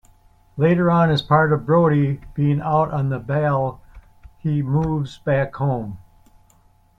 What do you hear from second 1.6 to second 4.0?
Brody being out on Bail